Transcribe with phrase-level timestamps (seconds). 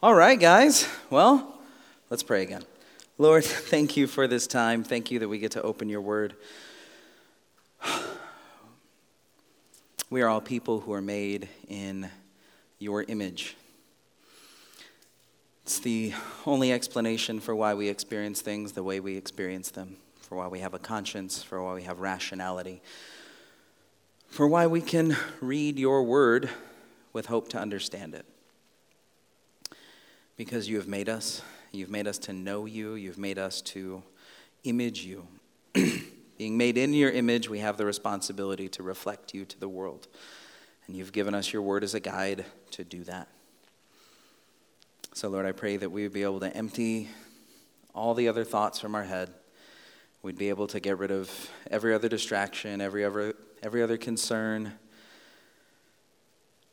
[0.00, 0.86] All right, guys.
[1.10, 1.58] Well,
[2.08, 2.62] let's pray again.
[3.18, 4.84] Lord, thank you for this time.
[4.84, 6.36] Thank you that we get to open your word.
[10.10, 12.08] We are all people who are made in
[12.78, 13.56] your image.
[15.64, 16.14] It's the
[16.46, 20.60] only explanation for why we experience things the way we experience them, for why we
[20.60, 22.80] have a conscience, for why we have rationality,
[24.28, 26.48] for why we can read your word
[27.12, 28.24] with hope to understand it
[30.38, 31.42] because you have made us.
[31.72, 32.94] You've made us to know you.
[32.94, 34.02] You've made us to
[34.64, 35.26] image you.
[36.38, 40.06] Being made in your image, we have the responsibility to reflect you to the world.
[40.86, 43.28] And you've given us your word as a guide to do that.
[45.12, 47.08] So, Lord, I pray that we would be able to empty
[47.92, 49.30] all the other thoughts from our head.
[50.22, 54.74] We'd be able to get rid of every other distraction, every other, every other concern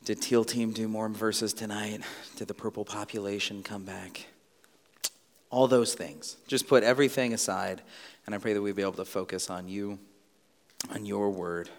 [0.05, 2.01] did Teal Team do more verses tonight?
[2.35, 4.27] Did the purple population come back?
[5.49, 6.37] All those things.
[6.47, 7.81] Just put everything aside,
[8.25, 9.97] and I pray that we be able to focus on you,
[10.93, 11.71] on your word,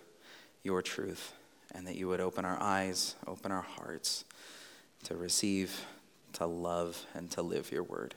[0.65, 1.35] your truth,
[1.73, 4.25] and that you would open our eyes, open our hearts
[5.05, 5.87] to receive,
[6.33, 8.17] to love, and to live your word.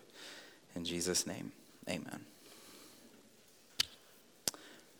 [0.75, 1.51] In Jesus' name,
[1.87, 2.21] amen.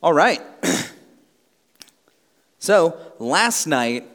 [0.03, 0.42] All right.
[2.59, 4.08] so, last night,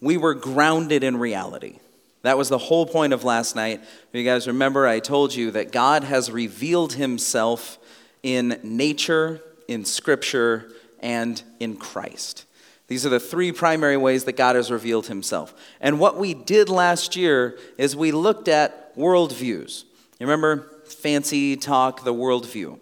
[0.00, 1.78] we were grounded in reality.
[2.22, 3.80] That was the whole point of last night.
[4.12, 7.78] You guys remember, I told you that God has revealed himself
[8.22, 10.70] in nature, in scripture,
[11.00, 12.44] and in Christ.
[12.88, 15.54] These are the three primary ways that God has revealed himself.
[15.80, 19.84] And what we did last year is we looked at worldviews.
[20.18, 22.78] You remember fancy talk, the worldview.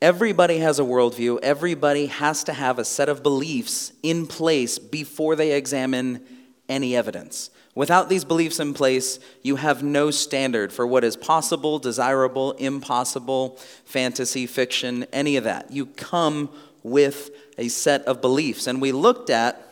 [0.00, 1.40] Everybody has a worldview.
[1.42, 6.24] Everybody has to have a set of beliefs in place before they examine
[6.68, 7.50] any evidence.
[7.74, 13.56] Without these beliefs in place, you have no standard for what is possible, desirable, impossible,
[13.84, 15.70] fantasy, fiction, any of that.
[15.70, 16.50] You come
[16.82, 18.66] with a set of beliefs.
[18.66, 19.62] And we looked at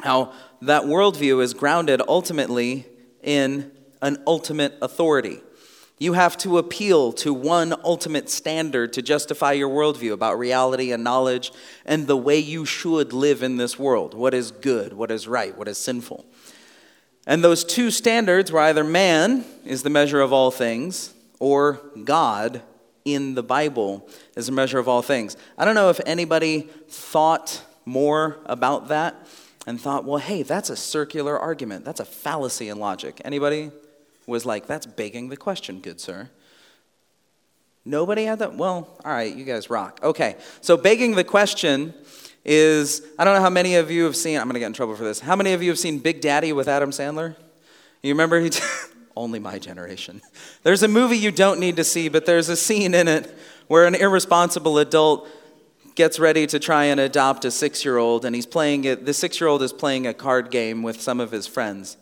[0.00, 0.32] how
[0.62, 2.86] that worldview is grounded ultimately
[3.22, 5.40] in an ultimate authority.
[5.98, 11.02] You have to appeal to one ultimate standard to justify your worldview about reality and
[11.02, 11.52] knowledge
[11.84, 15.56] and the way you should live in this world what is good, what is right,
[15.56, 16.24] what is sinful.
[17.26, 22.62] And those two standards were either man is the measure of all things or God
[23.04, 25.36] in the Bible is the measure of all things.
[25.56, 29.26] I don't know if anybody thought more about that
[29.66, 31.84] and thought, well, hey, that's a circular argument.
[31.84, 33.20] That's a fallacy in logic.
[33.24, 33.70] Anybody?
[34.28, 36.30] Was like, That's begging the question, good sir.
[37.84, 38.54] Nobody had that?
[38.54, 39.98] Well, all right, you guys rock.
[40.02, 41.94] Okay, so begging the question
[42.44, 44.94] is I don't know how many of you have seen, I'm to get in trouble
[44.94, 45.20] for this.
[45.20, 47.34] How many of you have seen Big Daddy with Adam Sandler?
[48.02, 48.50] You remember he.
[48.50, 48.62] T-
[49.18, 50.22] only my generation.
[50.62, 53.36] There's a movie you don't need to see, but there's a scene in it
[53.66, 55.28] where an irresponsible adult
[55.96, 59.04] gets ready to try and adopt a six year old, and he's playing it.
[59.04, 61.96] The six year old is playing a card game with some of his friends.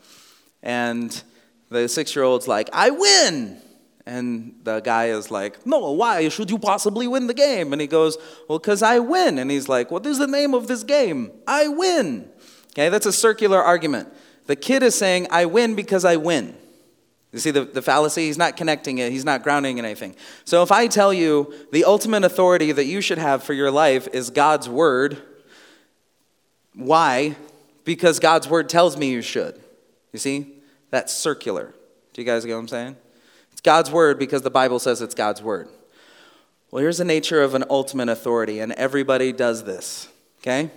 [0.62, 1.22] And
[1.69, 3.60] the six year old's like, I win.
[4.09, 7.72] And the guy is like, No, why should you possibly win the game?
[7.72, 8.16] And he goes,
[8.49, 9.38] Well, because I win.
[9.38, 11.32] And he's like, What is the name of this game?
[11.47, 12.31] I win.
[12.72, 14.09] Okay, that's a circular argument.
[14.47, 16.56] The kid is saying, I win because I win.
[17.32, 18.27] You see the, the fallacy?
[18.27, 20.15] He's not connecting it, he's not grounding anything.
[20.44, 24.09] So if I tell you the ultimate authority that you should have for your life
[24.12, 25.21] is God's word,
[26.75, 27.34] why?
[27.84, 29.60] Because God's word tells me you should.
[30.12, 30.56] You see?
[30.91, 31.74] That's circular.
[32.12, 32.97] Do you guys get what I'm saying?
[33.52, 35.69] It's God's word because the Bible says it's God's word.
[36.70, 40.08] Well, here's the nature of an ultimate authority, and everybody does this,
[40.41, 40.70] okay?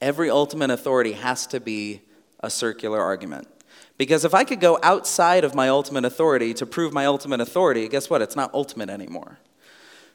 [0.00, 2.02] Every ultimate authority has to be
[2.40, 3.48] a circular argument.
[3.96, 7.86] Because if I could go outside of my ultimate authority to prove my ultimate authority,
[7.88, 8.20] guess what?
[8.20, 9.38] It's not ultimate anymore.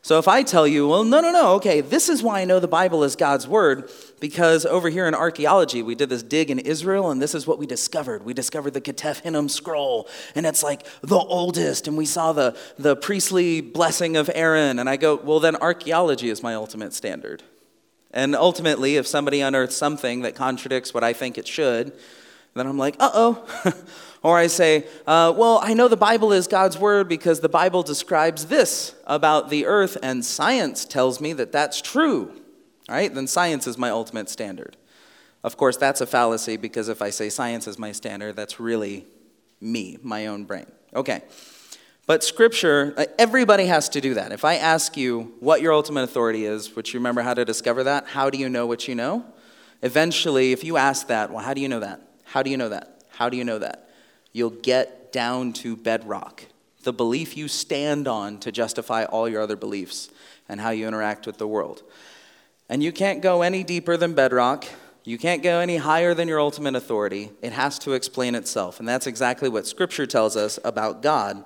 [0.07, 2.62] So if I tell you, well, no, no, no, okay, this is why I know
[2.62, 3.91] the Bible is God's word,
[4.22, 7.59] because over here in archaeology, we did this dig in Israel, and this is what
[7.59, 8.23] we discovered.
[8.23, 12.56] We discovered the Ketef Hinnom scroll, and it's like the oldest, and we saw the,
[12.80, 14.80] the priestly blessing of Aaron.
[14.80, 17.44] And I go, well, then archaeology is my ultimate standard.
[18.12, 21.92] And ultimately, if somebody unearths something that contradicts what I think it should,
[22.57, 23.74] then I'm like, uh oh.
[24.24, 27.83] Or I say, uh, well, I know the Bible is God's word because the Bible
[27.83, 32.33] describes this about the earth, and science tells me that that's true.
[32.89, 33.13] Right?
[33.13, 34.75] Then science is my ultimate standard.
[35.44, 39.06] Of course, that's a fallacy because if I say science is my standard, that's really
[39.62, 40.65] me, my own brain.
[40.95, 41.21] Okay.
[42.06, 44.31] But scripture, uh, everybody has to do that.
[44.31, 47.83] If I ask you what your ultimate authority is, which you remember how to discover
[47.83, 49.25] that, how do you know what you know?
[49.81, 52.01] Eventually, if you ask that, well, how do you know that?
[52.27, 53.03] How do you know that?
[53.09, 53.88] How do you know that?
[54.38, 56.44] you'll get down to bedrock,
[56.83, 60.09] the belief you stand on to justify all your other beliefs
[60.47, 61.81] and how you interact with the world.
[62.69, 64.65] And you can't go any deeper than bedrock.
[65.03, 67.31] You can't go any higher than your ultimate authority.
[67.41, 68.79] It has to explain itself.
[68.79, 71.44] And that's exactly what Scripture tells us about God.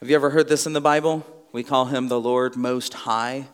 [0.00, 1.24] Have you ever heard this in the Bible?
[1.52, 3.46] We call him the Lord Most High,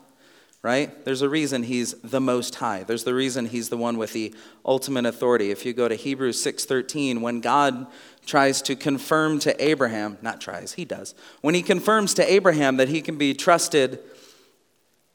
[0.68, 1.02] right?
[1.06, 2.82] There's a reason he's the Most High.
[2.82, 4.34] There's the reason he's the one with the
[4.66, 5.50] ultimate authority.
[5.50, 7.86] If you go to Hebrews 6:13, when God
[8.26, 11.14] tries to confirm to Abraham, not tries, he does.
[11.40, 13.98] When he confirms to Abraham that he can be trusted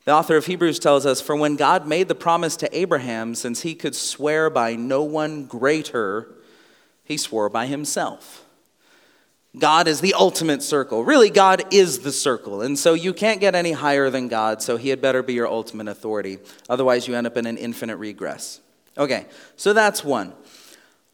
[0.05, 3.61] the author of Hebrews tells us, For when God made the promise to Abraham, since
[3.61, 6.27] he could swear by no one greater,
[7.05, 8.43] he swore by himself.
[9.57, 11.03] God is the ultimate circle.
[11.03, 12.61] Really, God is the circle.
[12.61, 15.47] And so you can't get any higher than God, so he had better be your
[15.47, 16.39] ultimate authority.
[16.69, 18.61] Otherwise, you end up in an infinite regress.
[18.97, 20.33] Okay, so that's one.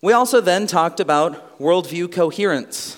[0.02, 2.96] We also then talked about worldview coherence.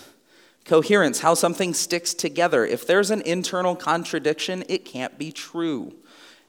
[0.65, 2.63] Coherence, how something sticks together.
[2.63, 5.95] If there's an internal contradiction, it can't be true.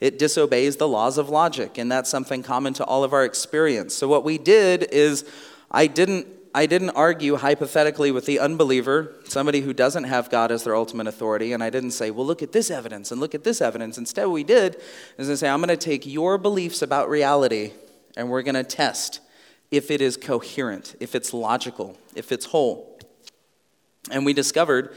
[0.01, 3.95] It disobeys the laws of logic, and that's something common to all of our experience.
[3.95, 5.25] So, what we did is,
[5.71, 10.65] I didn't, I didn't argue hypothetically with the unbeliever, somebody who doesn't have God as
[10.65, 13.43] their ultimate authority, and I didn't say, well, look at this evidence and look at
[13.43, 13.97] this evidence.
[13.97, 14.81] Instead, what we did
[15.17, 17.73] is I say, I'm going to take your beliefs about reality
[18.17, 19.21] and we're going to test
[19.71, 22.99] if it is coherent, if it's logical, if it's whole.
[24.11, 24.95] And we discovered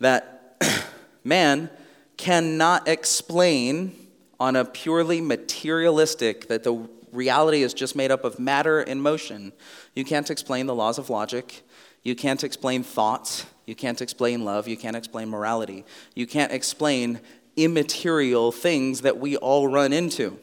[0.00, 0.56] that
[1.24, 1.70] man
[2.16, 3.94] cannot explain
[4.40, 9.52] on a purely materialistic, that the reality is just made up of matter and motion.
[9.94, 11.62] You can't explain the laws of logic.
[12.02, 13.46] You can't explain thoughts.
[13.66, 14.66] You can't explain love.
[14.66, 15.84] You can't explain morality.
[16.14, 17.20] You can't explain
[17.56, 20.38] immaterial things that we all run into.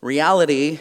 [0.00, 0.80] Reality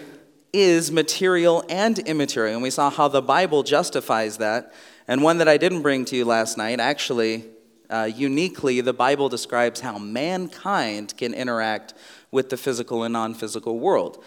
[0.51, 4.73] is material and immaterial, and we saw how the Bible justifies that
[5.07, 7.45] and one that I didn't bring to you last night, actually,
[7.89, 11.94] uh, uniquely, the Bible describes how mankind can interact
[12.31, 14.23] with the physical and non physical world.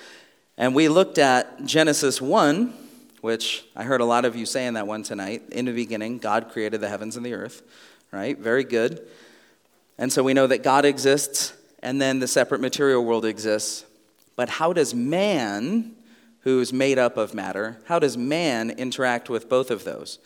[0.61, 2.75] And we looked at Genesis 1,
[3.21, 5.45] which I heard a lot of you saying that one tonight.
[5.53, 7.63] In the beginning, God created the heavens and the earth,
[8.11, 8.37] right?
[8.37, 9.07] Very good.
[9.99, 13.85] And so we know that God exists, and then the separate material world exists.
[14.35, 15.95] But how does man,
[16.41, 20.19] who's made up of matter, how does man interact with both of those?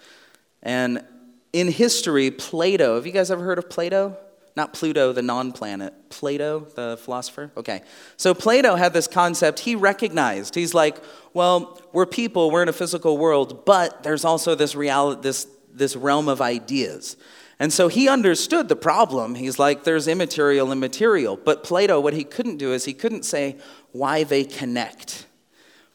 [0.62, 1.04] And
[1.52, 4.16] in history, Plato, have you guys ever heard of Plato?
[4.54, 5.94] Not Pluto, the non planet.
[6.10, 7.50] Plato, the philosopher?
[7.56, 7.82] Okay.
[8.16, 10.54] So Plato had this concept he recognized.
[10.54, 10.98] He's like,
[11.32, 15.96] well, we're people, we're in a physical world, but there's also this reality, this, this
[15.96, 17.16] realm of ideas.
[17.58, 19.36] And so he understood the problem.
[19.36, 21.36] He's like, there's immaterial and material.
[21.36, 23.56] But Plato, what he couldn't do is he couldn't say
[23.92, 25.26] why they connect,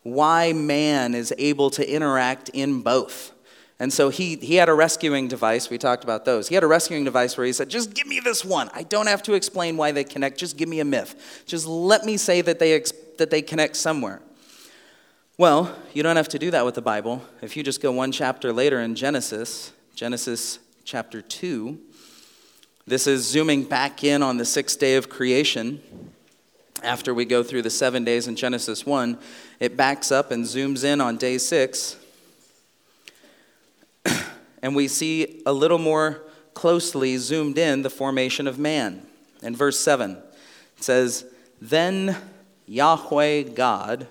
[0.02, 3.34] why man is able to interact in both.
[3.80, 5.70] And so he, he had a rescuing device.
[5.70, 6.48] We talked about those.
[6.48, 8.70] He had a rescuing device where he said, Just give me this one.
[8.74, 10.40] I don't have to explain why they connect.
[10.40, 11.44] Just give me a myth.
[11.46, 14.22] Just let me say that they, ex- that they connect somewhere.
[15.38, 17.22] Well, you don't have to do that with the Bible.
[17.44, 21.78] If you just go one chapter later in Genesis, Genesis chapter 2,
[22.88, 25.82] this is zooming back in on the sixth day of creation.
[26.82, 29.20] After we go through the seven days in Genesis 1,
[29.60, 31.98] it backs up and zooms in on day six
[34.62, 36.24] and we see a little more
[36.54, 39.06] closely zoomed in the formation of man.
[39.42, 41.26] In verse 7, it says,
[41.62, 42.18] Then
[42.66, 44.08] Yahweh God,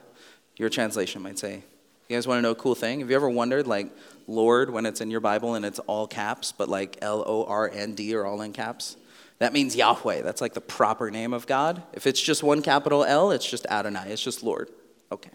[0.56, 1.62] your translation might say.
[2.08, 3.00] You guys want to know a cool thing?
[3.00, 3.90] Have you ever wondered, like,
[4.28, 7.68] Lord, when it's in your Bible and it's all caps, but like L O R
[7.68, 8.96] N D are all in caps?
[9.38, 10.22] That means Yahweh.
[10.22, 11.82] That's like the proper name of God.
[11.92, 14.10] If it's just one capital L, it's just Adonai.
[14.10, 14.70] It's just Lord.
[15.12, 15.30] Okay.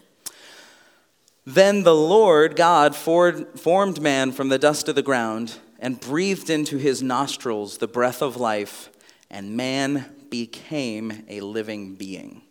[1.45, 6.77] Then the Lord God formed man from the dust of the ground and breathed into
[6.77, 8.91] his nostrils the breath of life,
[9.31, 12.43] and man became a living being.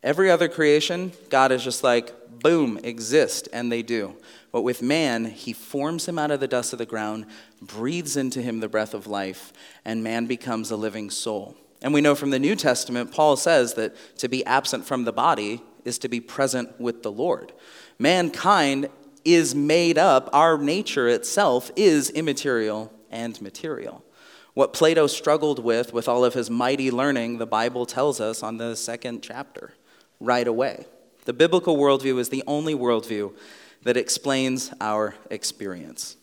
[0.00, 4.14] Every other creation, God is just like, boom, exist, and they do.
[4.52, 7.26] But with man, he forms him out of the dust of the ground,
[7.60, 9.52] breathes into him the breath of life,
[9.84, 11.56] and man becomes a living soul.
[11.82, 15.12] And we know from the New Testament, Paul says that to be absent from the
[15.12, 17.52] body is to be present with the Lord
[17.98, 18.88] mankind
[19.24, 24.04] is made up, our nature itself is immaterial and material.
[24.54, 28.56] What Plato struggled with, with all of his mighty learning, the Bible tells us on
[28.56, 29.74] the second chapter,
[30.18, 30.86] right away.
[31.26, 33.34] The biblical worldview is the only worldview
[33.82, 36.16] that explains our experience.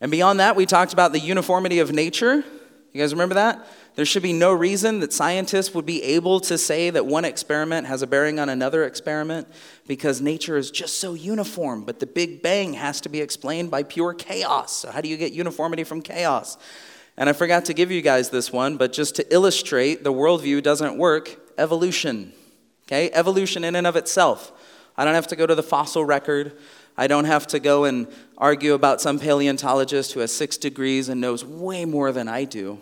[0.00, 2.44] And beyond that, we talked about the uniformity of nature.
[2.92, 3.66] You guys remember that?
[3.96, 7.86] There should be no reason that scientists would be able to say that one experiment
[7.86, 9.46] has a bearing on another experiment
[9.86, 11.84] because nature is just so uniform.
[11.84, 14.72] But the Big Bang has to be explained by pure chaos.
[14.72, 16.58] So, how do you get uniformity from chaos?
[17.16, 20.64] And I forgot to give you guys this one, but just to illustrate the worldview
[20.64, 22.32] doesn't work, evolution.
[22.88, 23.10] Okay?
[23.12, 24.50] Evolution in and of itself.
[24.96, 26.58] I don't have to go to the fossil record.
[26.96, 31.20] I don't have to go and argue about some paleontologist who has six degrees and
[31.20, 32.80] knows way more than I do.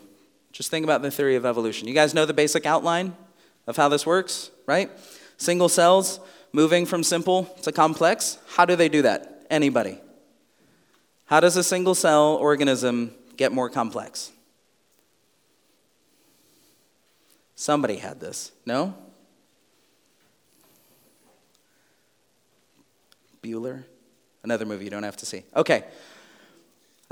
[0.53, 1.87] Just think about the theory of evolution.
[1.87, 3.17] You guys know the basic outline
[3.65, 4.89] of how this works, right?
[5.37, 6.19] Single cells
[6.53, 8.37] moving from simple to complex.
[8.55, 9.45] How do they do that?
[9.49, 9.99] Anybody?
[11.25, 14.31] How does a single cell organism get more complex?
[17.55, 18.51] Somebody had this.
[18.65, 18.93] No?
[23.41, 23.85] Bueller?
[24.43, 25.43] Another movie you don't have to see.
[25.55, 25.85] Okay.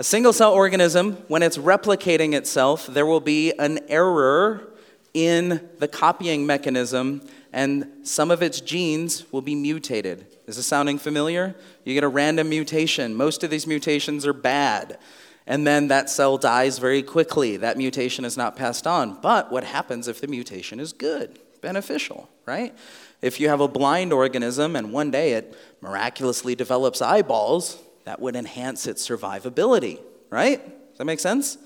[0.01, 4.73] A single cell organism, when it's replicating itself, there will be an error
[5.13, 7.21] in the copying mechanism,
[7.53, 10.25] and some of its genes will be mutated.
[10.47, 11.53] Is this sounding familiar?
[11.85, 13.13] You get a random mutation.
[13.13, 14.97] Most of these mutations are bad.
[15.45, 17.57] And then that cell dies very quickly.
[17.57, 19.21] That mutation is not passed on.
[19.21, 22.75] But what happens if the mutation is good, beneficial, right?
[23.21, 28.35] If you have a blind organism and one day it miraculously develops eyeballs, that would
[28.35, 30.63] enhance its survivability, right?
[30.89, 31.57] Does that make sense?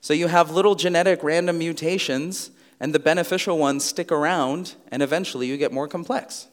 [0.00, 5.46] So you have little genetic random mutations, and the beneficial ones stick around, and eventually
[5.46, 6.48] you get more complex.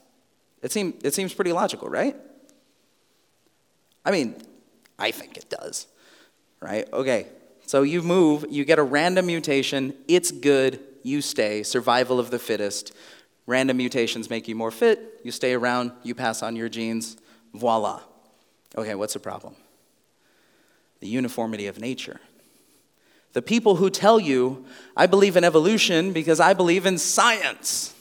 [0.62, 2.16] It, seem, it seems pretty logical, right?
[4.04, 4.36] I mean,
[5.00, 5.88] I think it does,
[6.60, 6.92] right?
[6.92, 7.28] Okay,
[7.66, 12.40] so you move, you get a random mutation, it's good, you stay, survival of the
[12.40, 12.94] fittest.
[13.46, 17.18] Random mutations make you more fit, you stay around, you pass on your genes,
[17.54, 18.02] voila.
[18.76, 19.56] Okay, what's the problem?
[21.00, 22.20] The uniformity of nature.
[23.34, 27.94] The people who tell you, I believe in evolution because I believe in science.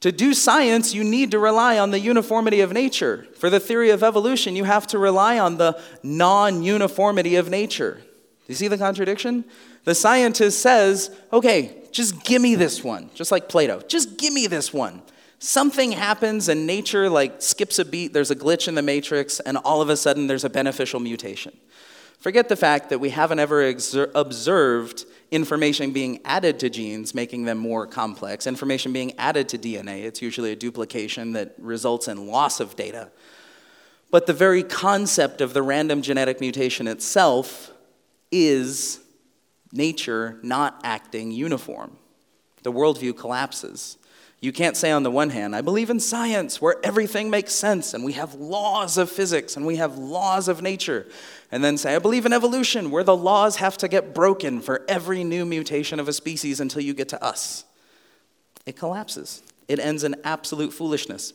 [0.00, 3.26] To do science, you need to rely on the uniformity of nature.
[3.36, 8.00] For the theory of evolution, you have to rely on the non uniformity of nature.
[8.00, 9.44] Do you see the contradiction?
[9.84, 13.82] The scientist says, okay, just give me this one, just like Plato.
[13.86, 15.02] Just give me this one.
[15.42, 19.56] Something happens and nature like skips a beat, there's a glitch in the matrix, and
[19.56, 21.56] all of a sudden there's a beneficial mutation.
[22.18, 27.44] Forget the fact that we haven't ever exer- observed information being added to genes, making
[27.44, 28.46] them more complex.
[28.46, 33.10] Information being added to DNA, it's usually a duplication that results in loss of data.
[34.10, 37.70] But the very concept of the random genetic mutation itself
[38.30, 39.00] is
[39.72, 41.96] nature not acting uniform.
[42.62, 43.96] The worldview collapses.
[44.42, 47.92] You can't say, on the one hand, I believe in science where everything makes sense
[47.92, 51.06] and we have laws of physics and we have laws of nature,
[51.52, 54.82] and then say, I believe in evolution where the laws have to get broken for
[54.88, 57.64] every new mutation of a species until you get to us.
[58.64, 61.34] It collapses, it ends in absolute foolishness.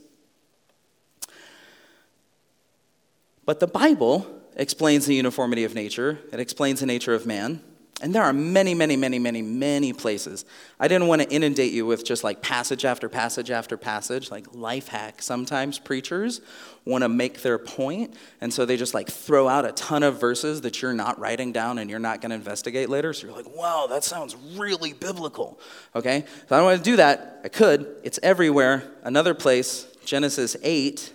[3.46, 7.62] But the Bible explains the uniformity of nature, it explains the nature of man.
[8.02, 10.44] And there are many, many, many, many, many places.
[10.82, 14.54] I didn't want to inundate you with just like passage after passage after passage, like
[14.54, 15.22] life hack.
[15.22, 16.42] Sometimes preachers
[16.84, 20.20] want to make their point, and so they just like throw out a ton of
[20.20, 23.14] verses that you're not writing down and you're not going to investigate later.
[23.14, 25.58] So you're like, wow, that sounds really biblical.
[25.96, 26.26] Okay?
[26.50, 27.40] So I don't want to do that.
[27.46, 27.88] I could.
[28.04, 28.92] It's everywhere.
[29.04, 31.14] Another place, Genesis 8,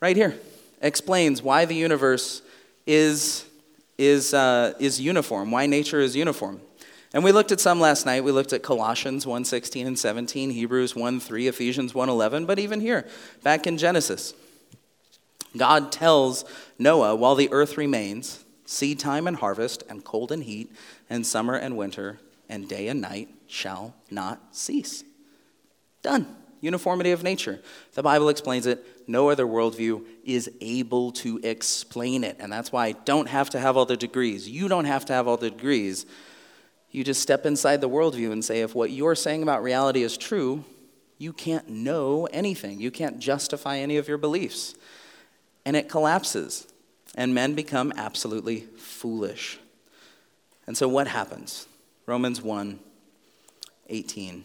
[0.00, 0.34] right here,
[0.80, 2.40] explains why the universe
[2.86, 3.44] is
[3.98, 6.60] is, uh, is uniform, why nature is uniform.
[7.12, 8.24] And we looked at some last night.
[8.24, 13.06] We looked at Colossians 1:16 and 17, Hebrews 1:3, Ephesians 1:11, but even here,
[13.44, 14.34] back in Genesis,
[15.56, 16.44] God tells
[16.76, 20.72] Noah, while the earth remains, seed time and harvest, and cold and heat,
[21.08, 25.04] and summer and winter, and day and night shall not cease.
[26.02, 26.36] Done.
[26.60, 27.60] Uniformity of nature.
[27.92, 32.36] The Bible explains it no other worldview is able to explain it.
[32.38, 34.48] And that's why I don't have to have all the degrees.
[34.48, 36.06] You don't have to have all the degrees.
[36.90, 40.16] You just step inside the worldview and say, if what you're saying about reality is
[40.16, 40.64] true,
[41.18, 42.80] you can't know anything.
[42.80, 44.74] You can't justify any of your beliefs.
[45.64, 46.66] And it collapses,
[47.14, 49.58] and men become absolutely foolish.
[50.66, 51.66] And so what happens?
[52.06, 52.78] Romans 1
[53.88, 54.44] 18.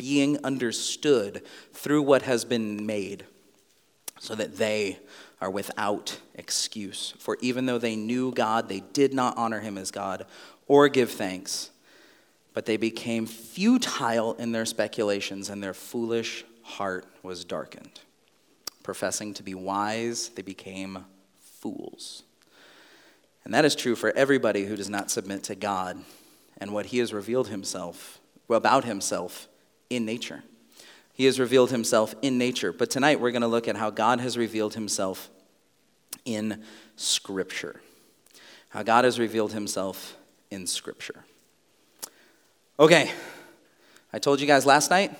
[0.00, 1.42] being understood
[1.74, 3.26] through what has been made,
[4.18, 4.98] so that they
[5.42, 7.12] are without excuse.
[7.18, 10.24] For even though they knew God, they did not honor him as God
[10.66, 11.70] or give thanks,
[12.54, 18.00] but they became futile in their speculations, and their foolish heart was darkened.
[18.82, 21.04] Professing to be wise, they became
[21.60, 22.22] fools.
[23.44, 26.02] And that is true for everybody who does not submit to God
[26.56, 29.46] and what he has revealed himself about himself
[29.90, 30.42] in nature.
[31.12, 32.72] He has revealed himself in nature.
[32.72, 35.28] But tonight we're going to look at how God has revealed himself
[36.24, 36.62] in
[36.96, 37.80] Scripture.
[38.70, 40.16] How God has revealed himself
[40.50, 41.24] in Scripture.
[42.78, 43.10] Okay,
[44.12, 45.14] I told you guys last night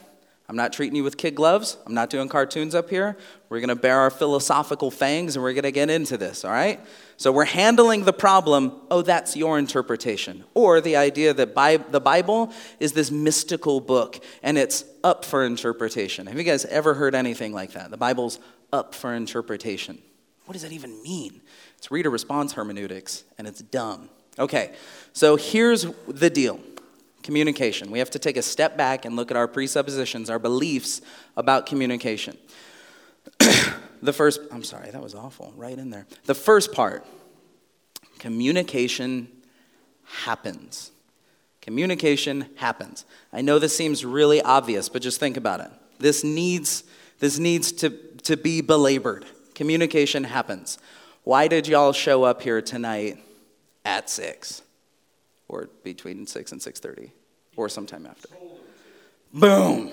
[0.51, 1.77] I'm not treating you with kid gloves.
[1.87, 3.17] I'm not doing cartoons up here.
[3.49, 6.51] We're going to bear our philosophical fangs and we're going to get into this, all
[6.51, 6.81] right?
[7.17, 10.43] So we're handling the problem, oh, that's your interpretation.
[10.55, 15.45] Or the idea that Bi- the Bible is this mystical book and it's up for
[15.45, 16.27] interpretation.
[16.27, 17.93] Have you guys ever heard anything like that?
[17.93, 18.41] The Bible's
[18.73, 20.03] up for interpretation.
[20.47, 21.43] What does that even mean?
[21.79, 24.11] It's reader response hermeneutics and it's dumb.
[24.37, 24.73] Okay,
[25.13, 26.59] so here's the deal
[27.23, 27.91] communication.
[27.91, 31.01] We have to take a step back and look at our presuppositions, our beliefs
[31.37, 32.37] about communication.
[34.03, 36.07] the first, I'm sorry, that was awful, right in there.
[36.25, 37.07] The first part
[38.19, 39.29] communication
[40.05, 40.91] happens.
[41.63, 43.05] Communication happens.
[43.33, 45.71] I know this seems really obvious, but just think about it.
[45.99, 46.85] This needs,
[47.19, 47.91] this needs to,
[48.25, 49.27] to be belabored.
[49.55, 50.79] Communication happens.
[51.25, 53.19] Why did y'all show up here tonight
[53.85, 54.63] at 6?
[55.51, 57.11] Or between 6 and 6.30
[57.57, 58.29] or sometime after.
[59.35, 59.93] Boom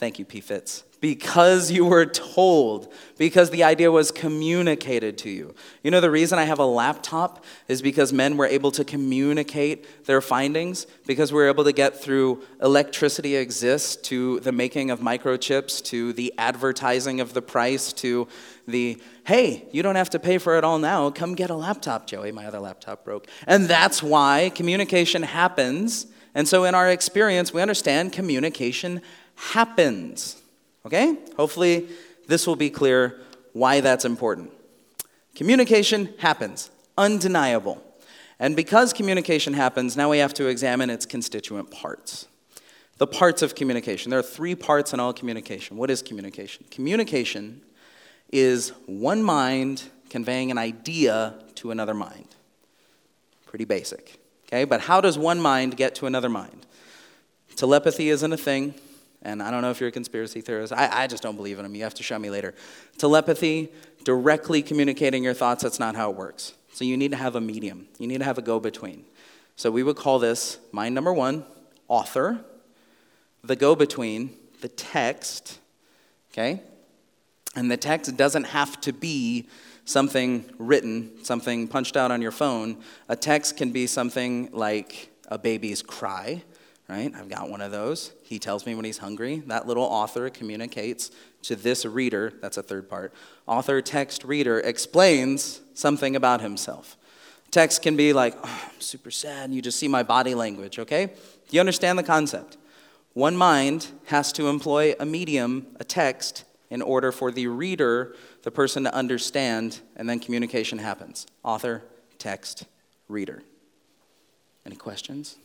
[0.00, 5.54] thank you p fitz because you were told because the idea was communicated to you
[5.82, 10.06] you know the reason i have a laptop is because men were able to communicate
[10.06, 15.00] their findings because we were able to get through electricity exists to the making of
[15.00, 18.26] microchips to the advertising of the price to
[18.66, 21.08] the hey, you don't have to pay for it all now.
[21.10, 22.32] Come get a laptop, Joey.
[22.32, 23.28] My other laptop broke.
[23.46, 26.06] And that's why communication happens.
[26.34, 29.02] And so, in our experience, we understand communication
[29.40, 30.40] happens.
[30.86, 31.16] Okay?
[31.36, 31.88] Hopefully,
[32.28, 33.20] this will be clear
[33.52, 34.52] why that's important.
[35.34, 37.82] Communication happens, undeniable.
[38.38, 42.26] And because communication happens, now we have to examine its constituent parts.
[42.98, 44.10] The parts of communication.
[44.10, 45.76] There are three parts in all communication.
[45.76, 46.66] What is communication?
[46.70, 47.62] Communication
[48.30, 52.28] is one mind conveying an idea to another mind.
[53.46, 54.20] Pretty basic.
[54.46, 56.66] Okay, but how does one mind get to another mind?
[57.56, 58.74] Telepathy isn't a thing,
[59.22, 60.72] and I don't know if you're a conspiracy theorist.
[60.72, 61.74] I, I just don't believe in them.
[61.74, 62.54] You have to show me later.
[62.98, 63.68] Telepathy,
[64.04, 66.54] directly communicating your thoughts, that's not how it works.
[66.72, 69.04] So you need to have a medium, you need to have a go between.
[69.56, 71.44] So we would call this mind number one,
[71.88, 72.40] author,
[73.44, 75.58] the go between, the text,
[76.32, 76.62] okay?
[77.56, 79.48] And the text doesn't have to be
[79.84, 82.78] something written, something punched out on your phone.
[83.08, 86.42] A text can be something like a baby's cry,
[86.90, 87.12] right?
[87.14, 88.12] I've got one of those.
[88.24, 89.42] He tells me when he's hungry.
[89.46, 93.14] That little author communicates to this reader, that's a third part.
[93.46, 96.96] Author, text, reader explains something about himself.
[97.52, 100.80] Text can be like, oh, I'm super sad, and you just see my body language,
[100.80, 101.06] okay?
[101.06, 101.12] Do
[101.50, 102.56] you understand the concept?
[103.12, 108.50] One mind has to employ a medium, a text, in order for the reader, the
[108.50, 111.26] person to understand, and then communication happens.
[111.44, 111.82] Author,
[112.18, 112.64] text,
[113.08, 113.42] reader.
[114.66, 115.36] Any questions?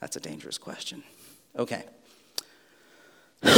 [0.00, 1.02] That's a dangerous question.
[1.58, 1.84] Okay.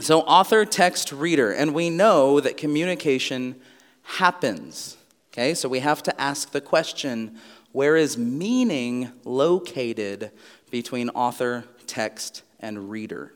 [0.00, 1.52] so, author, text, reader.
[1.52, 3.56] And we know that communication
[4.02, 4.96] happens.
[5.32, 7.38] Okay, so we have to ask the question
[7.72, 10.30] where is meaning located
[10.70, 13.32] between author, text, and reader?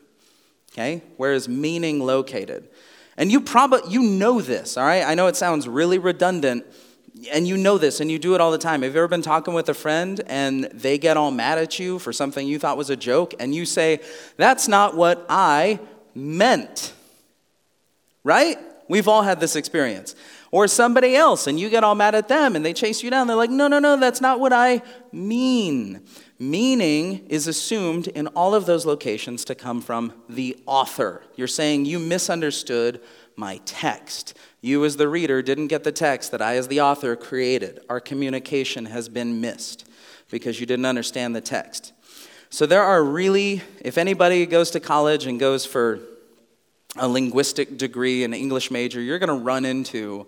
[0.72, 1.02] Okay?
[1.16, 2.68] Where is meaning located?
[3.16, 5.04] And you probably you know this, all right?
[5.04, 6.64] I know it sounds really redundant,
[7.30, 8.82] and you know this and you do it all the time.
[8.82, 11.98] Have you ever been talking with a friend and they get all mad at you
[11.98, 14.00] for something you thought was a joke and you say,
[14.37, 15.80] "That's not what I
[16.14, 16.92] meant."
[18.24, 18.58] Right?
[18.88, 20.14] We've all had this experience.
[20.50, 23.26] Or somebody else and you get all mad at them and they chase you down.
[23.26, 24.82] They're like, "No, no, no, that's not what I
[25.12, 26.02] mean."
[26.38, 31.22] Meaning is assumed in all of those locations to come from the author.
[31.37, 33.00] You're saying you misunderstood
[33.37, 34.37] my text.
[34.61, 37.81] You, as the reader, didn't get the text that I, as the author, created.
[37.88, 39.88] Our communication has been missed
[40.31, 41.92] because you didn't understand the text.
[42.51, 46.01] So there are really, if anybody goes to college and goes for
[46.97, 50.27] a linguistic degree, an English major, you're going to run into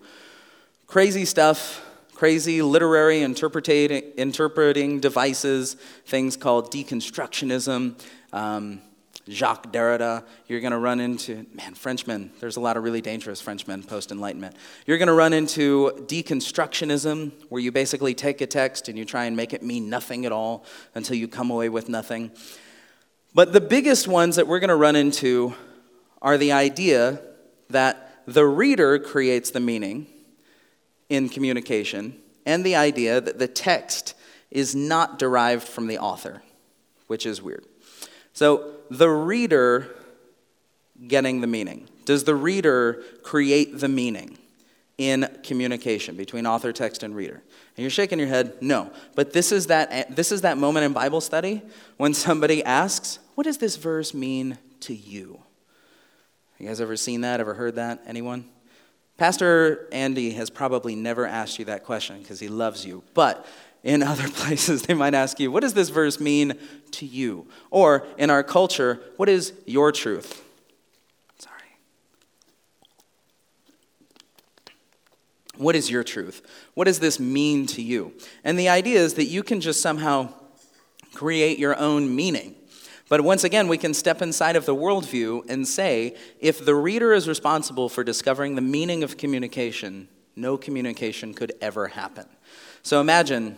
[0.87, 8.01] crazy stuff, crazy literary interpreting, devices, things called deconstructionism.
[8.33, 8.81] Um,
[9.29, 10.23] Jacques Derrida.
[10.47, 12.31] You're going to run into, man, Frenchmen.
[12.39, 14.55] There's a lot of really dangerous Frenchmen post Enlightenment.
[14.85, 19.25] You're going to run into deconstructionism, where you basically take a text and you try
[19.25, 22.31] and make it mean nothing at all until you come away with nothing.
[23.33, 25.55] But the biggest ones that we're going to run into
[26.21, 27.19] are the idea
[27.69, 30.07] that the reader creates the meaning
[31.09, 34.15] in communication, and the idea that the text
[34.49, 36.41] is not derived from the author,
[37.07, 37.65] which is weird.
[38.33, 39.87] So, the reader
[41.07, 41.87] getting the meaning.
[42.05, 44.37] Does the reader create the meaning
[44.97, 47.41] in communication between author, text, and reader?
[47.75, 48.91] And you're shaking your head, no.
[49.15, 51.61] But this is that, this is that moment in Bible study
[51.97, 55.41] when somebody asks, What does this verse mean to you?
[56.59, 57.39] You guys ever seen that?
[57.39, 58.01] Ever heard that?
[58.07, 58.45] Anyone?
[59.17, 63.03] Pastor Andy has probably never asked you that question because he loves you.
[63.13, 63.45] But
[63.85, 66.55] in other places, they might ask you, What does this verse mean
[66.91, 67.47] to you?
[67.71, 70.43] Or in our culture, what is your truth?
[71.37, 71.77] Sorry.
[75.55, 76.41] What is your truth?
[76.73, 78.11] What does this mean to you?
[78.43, 80.33] And the idea is that you can just somehow
[81.13, 82.55] create your own meaning.
[83.07, 87.13] But once again, we can step inside of the worldview and say if the reader
[87.13, 92.25] is responsible for discovering the meaning of communication, no communication could ever happen.
[92.81, 93.57] So imagine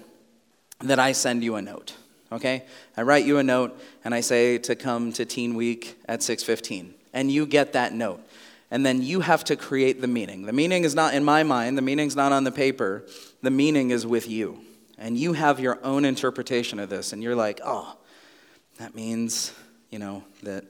[0.79, 1.93] that I send you a note.
[2.31, 2.63] Okay?
[2.95, 6.93] I write you a note and I say to come to teen week at 6:15
[7.13, 8.21] and you get that note.
[8.69, 10.45] And then you have to create the meaning.
[10.45, 13.05] The meaning is not in my mind, the meaning's not on the paper.
[13.41, 14.59] The meaning is with you.
[14.97, 17.95] And you have your own interpretation of this and you're like, "Oh,
[18.77, 19.53] that means,
[19.89, 20.65] you know, that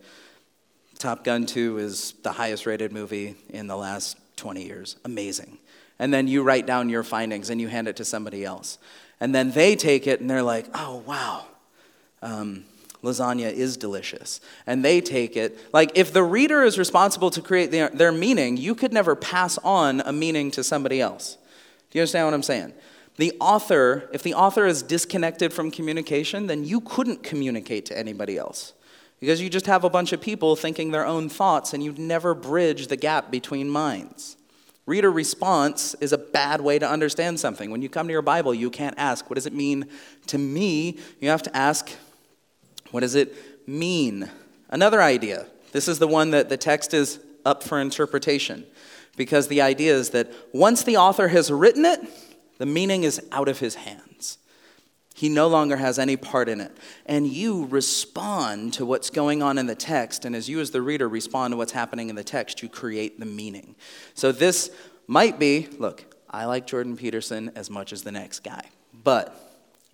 [0.99, 4.97] Top Gun 2 is the highest rated movie in the last 20 years.
[5.05, 5.57] Amazing."
[5.99, 8.77] And then you write down your findings and you hand it to somebody else.
[9.19, 11.45] And then they take it and they're like, oh, wow,
[12.21, 12.65] um,
[13.03, 14.39] lasagna is delicious.
[14.67, 15.57] And they take it.
[15.73, 19.57] Like, if the reader is responsible to create their, their meaning, you could never pass
[19.59, 21.37] on a meaning to somebody else.
[21.89, 22.73] Do you understand what I'm saying?
[23.15, 28.37] The author, if the author is disconnected from communication, then you couldn't communicate to anybody
[28.37, 28.73] else.
[29.19, 32.35] Because you just have a bunch of people thinking their own thoughts and you'd never
[32.35, 34.36] bridge the gap between minds.
[34.87, 37.69] Reader response is a bad way to understand something.
[37.69, 39.85] When you come to your Bible, you can't ask, What does it mean
[40.27, 40.97] to me?
[41.19, 41.91] You have to ask,
[42.91, 44.29] What does it mean?
[44.69, 45.47] Another idea.
[45.73, 48.65] This is the one that the text is up for interpretation.
[49.17, 51.99] Because the idea is that once the author has written it,
[52.57, 54.06] the meaning is out of his hands.
[55.17, 56.77] He no longer has any part in it.
[57.07, 60.25] And you respond to what's going on in the text.
[60.25, 63.19] And as you, as the reader, respond to what's happening in the text, you create
[63.19, 63.75] the meaning.
[64.13, 64.69] So this
[65.07, 68.65] might be look, I like Jordan Peterson as much as the next guy.
[68.93, 69.46] But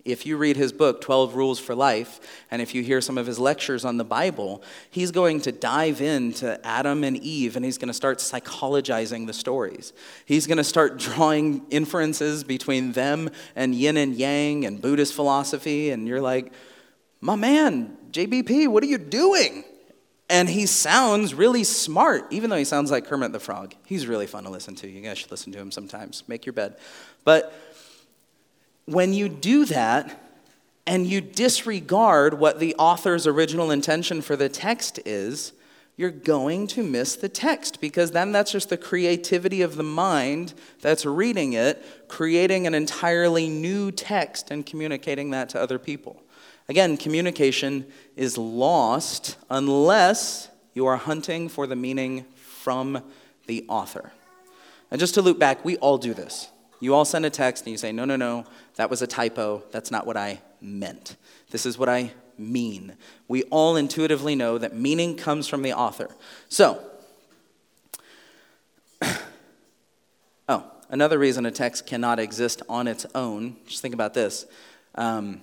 [0.04, 3.26] if you read his book, 12 Rules for Life, and if you hear some of
[3.26, 7.78] his lectures on the Bible, he's going to dive into Adam and Eve and he's
[7.78, 9.94] going to start psychologizing the stories.
[10.26, 15.90] He's going to start drawing inferences between them and yin and yang and Buddhist philosophy.
[15.90, 16.52] And you're like,
[17.20, 19.64] my man, JBP, what are you doing?
[20.28, 23.74] And he sounds really smart, even though he sounds like Kermit the Frog.
[23.86, 24.88] He's really fun to listen to.
[24.88, 26.24] You guys should listen to him sometimes.
[26.28, 26.76] Make your bed.
[27.24, 27.52] But
[28.86, 30.20] when you do that
[30.86, 35.52] and you disregard what the author's original intention for the text is,
[35.96, 40.52] you're going to miss the text because then that's just the creativity of the mind
[40.80, 46.20] that's reading it, creating an entirely new text and communicating that to other people.
[46.68, 53.02] Again, communication is lost unless you are hunting for the meaning from
[53.46, 54.12] the author.
[54.90, 56.48] And just to loop back, we all do this.
[56.84, 58.44] You all send a text and you say, no, no, no,
[58.74, 59.62] that was a typo.
[59.72, 61.16] That's not what I meant.
[61.50, 62.94] This is what I mean.
[63.26, 66.14] We all intuitively know that meaning comes from the author.
[66.50, 66.84] So,
[70.46, 74.44] oh, another reason a text cannot exist on its own, just think about this.
[74.94, 75.40] Um,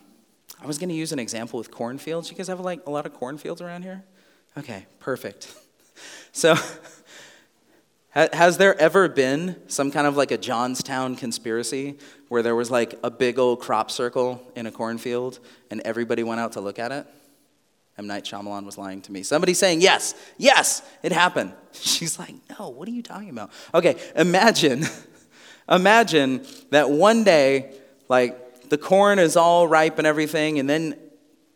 [0.61, 2.29] I was going to use an example with cornfields.
[2.29, 4.03] You guys have like a lot of cornfields around here?
[4.57, 5.51] Okay, perfect.
[6.33, 6.55] So,
[8.13, 11.97] has there ever been some kind of like a Jonestown conspiracy
[12.27, 16.41] where there was like a big old crop circle in a cornfield and everybody went
[16.41, 17.07] out to look at it?
[17.97, 18.07] M.
[18.07, 19.23] Night Shyamalan was lying to me.
[19.23, 21.53] Somebody saying, yes, yes, it happened.
[21.71, 23.51] She's like, no, what are you talking about?
[23.73, 24.85] Okay, imagine,
[25.69, 27.73] imagine that one day,
[28.09, 30.95] like, the corn is all ripe and everything, and then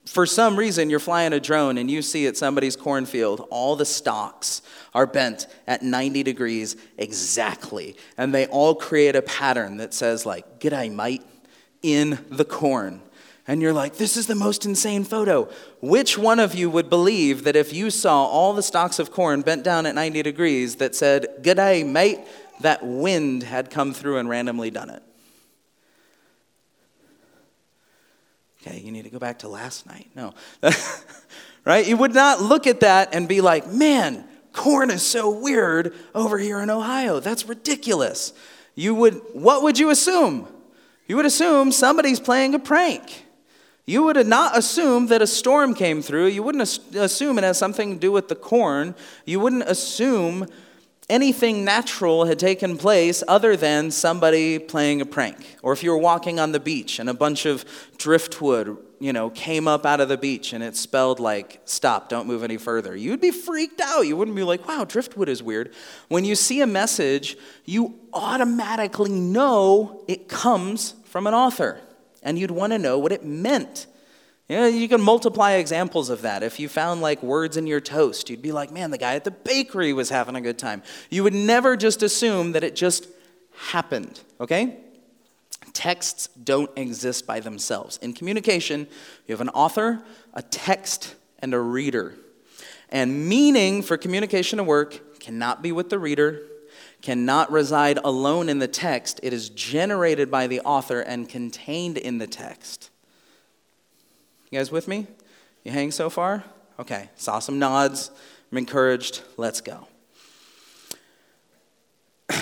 [0.05, 3.85] for some reason you're flying a drone and you see at somebody's cornfield all the
[3.85, 4.61] stalks
[4.93, 7.95] are bent at 90 degrees exactly.
[8.17, 11.23] And they all create a pattern that says like g'day mate
[11.81, 13.01] in the corn.
[13.47, 15.49] And you're like this is the most insane photo.
[15.81, 19.41] Which one of you would believe that if you saw all the stalks of corn
[19.41, 22.19] bent down at 90 degrees that said g'day mate
[22.61, 25.03] that wind had come through and randomly done it
[28.65, 30.09] Okay, you need to go back to last night.
[30.15, 30.33] No.
[31.65, 31.85] right?
[31.85, 36.39] You would not look at that and be like, man, corn is so weird over
[36.39, 37.19] here in Ohio.
[37.19, 38.33] That's ridiculous.
[38.73, 40.47] You would, what would you assume?
[41.07, 43.25] You would assume somebody's playing a prank.
[43.85, 46.27] You would not assume that a storm came through.
[46.27, 48.95] You wouldn't assume it has something to do with the corn.
[49.25, 50.47] You wouldn't assume
[51.09, 55.57] anything natural had taken place other than somebody playing a prank.
[55.61, 57.65] Or if you were walking on the beach and a bunch of
[57.97, 62.27] driftwood, you know, came up out of the beach and it spelled like, stop, don't
[62.27, 62.95] move any further.
[62.95, 64.01] You'd be freaked out.
[64.01, 65.73] You wouldn't be like, wow, driftwood is weird.
[66.07, 71.79] When you see a message, you automatically know it comes from an author.
[72.23, 73.85] And you'd want to know what it meant.
[74.47, 76.43] You, know, you can multiply examples of that.
[76.43, 79.23] If you found like words in your toast, you'd be like, man, the guy at
[79.23, 80.83] the bakery was having a good time.
[81.09, 83.07] You would never just assume that it just
[83.57, 84.77] happened, okay?
[85.73, 87.97] Texts don't exist by themselves.
[87.97, 88.87] In communication,
[89.27, 90.03] you have an author,
[90.33, 92.15] a text, and a reader.
[92.89, 96.43] And meaning for communication to work cannot be with the reader,
[97.01, 99.19] cannot reside alone in the text.
[99.23, 102.91] It is generated by the author and contained in the text.
[104.49, 105.07] You guys with me?
[105.63, 106.43] You hang so far?
[106.79, 108.11] Okay, saw some nods.
[108.51, 109.21] I'm encouraged.
[109.37, 109.87] Let's go.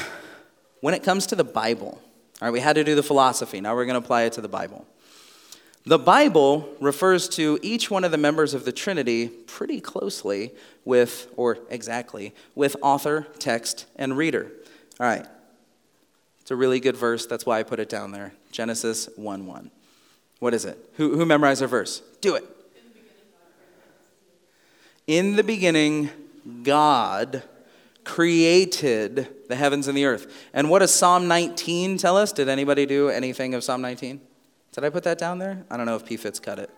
[0.81, 2.01] when it comes to the Bible,
[2.41, 3.61] all right, we had to do the philosophy.
[3.61, 4.85] Now we're going to apply it to the Bible.
[5.85, 10.53] The Bible refers to each one of the members of the Trinity pretty closely
[10.85, 14.51] with, or exactly, with author, text, and reader.
[14.99, 15.25] All right.
[16.39, 17.25] It's a really good verse.
[17.25, 18.33] That's why I put it down there.
[18.51, 19.71] Genesis 1 1.
[20.43, 20.77] What is it?
[20.95, 22.01] Who, who memorized a verse?
[22.19, 22.43] Do it.
[25.07, 26.09] In the beginning,
[26.63, 27.43] God
[28.03, 30.49] created the heavens and the earth.
[30.53, 32.33] And what does Psalm 19 tell us?
[32.33, 34.19] Did anybody do anything of Psalm 19?
[34.73, 35.63] Did I put that down there?
[35.71, 36.69] I don't know if P Fitz cut it.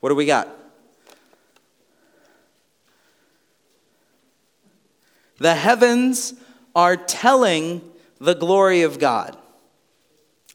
[0.00, 0.48] What do we got?
[5.38, 6.34] The heavens
[6.74, 9.36] are telling the glory of God.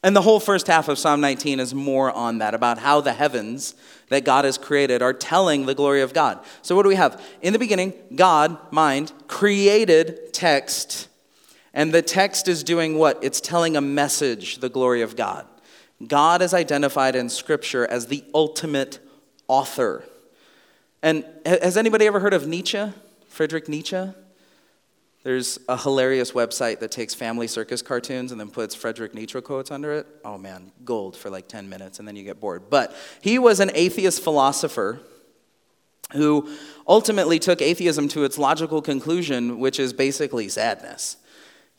[0.06, 3.12] And the whole first half of Psalm 19 is more on that, about how the
[3.12, 3.74] heavens
[4.10, 6.46] that God has created are telling the glory of God.
[6.62, 7.26] So, what do we have?
[7.41, 11.08] In the beginning, God, mind, created text.
[11.74, 13.18] And the text is doing what?
[13.24, 15.48] It's telling a message, the glory of God.
[16.06, 19.00] God is identified in Scripture as the ultimate
[19.48, 20.04] author.
[21.02, 22.94] And has anybody ever heard of Nietzsche?
[23.28, 24.10] Friedrich Nietzsche?
[25.26, 29.72] There's a hilarious website that takes family circus cartoons and then puts Frederick Nietzsche quotes
[29.72, 30.06] under it.
[30.24, 32.70] Oh man, gold for like 10 minutes and then you get bored.
[32.70, 35.00] But he was an atheist philosopher
[36.14, 36.48] who
[36.88, 41.18] ultimately took atheism to its logical conclusion, which is basically sadness.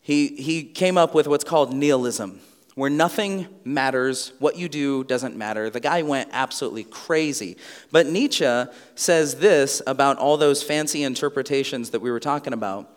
[0.00, 2.40] He, he came up with what's called nihilism,
[2.74, 5.70] where nothing matters, what you do doesn't matter.
[5.70, 7.58] The guy went absolutely crazy.
[7.92, 8.64] But Nietzsche
[8.96, 12.90] says this about all those fancy interpretations that we were talking about.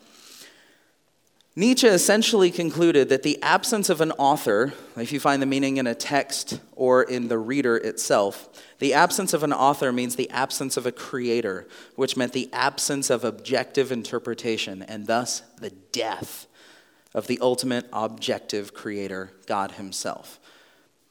[1.60, 5.88] Nietzsche essentially concluded that the absence of an author, if you find the meaning in
[5.88, 8.48] a text or in the reader itself,
[8.80, 11.68] the absence of an author means the absence of a creator,
[11.98, 16.48] which meant the absence of objective interpretation, and thus the death
[17.14, 20.40] of the ultimate objective creator, God Himself.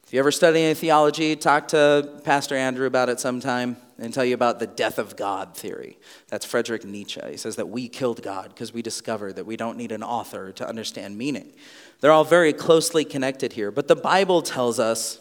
[0.08, 4.24] If you ever study any theology, talk to Pastor Andrew about it sometime and tell
[4.24, 5.98] you about the death of God theory.
[6.28, 7.20] That's Frederick Nietzsche.
[7.28, 10.50] He says that we killed God because we discovered that we don't need an author
[10.52, 11.52] to understand meaning.
[12.00, 15.18] They're all very closely connected here, but the Bible tells us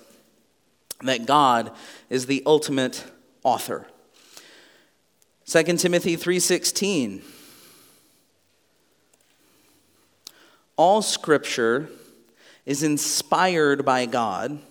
[1.02, 1.74] that God
[2.10, 3.04] is the ultimate
[3.44, 3.88] author.
[5.48, 7.24] 2 Timothy 3:16
[10.78, 11.90] All scripture
[12.66, 14.62] is inspired by God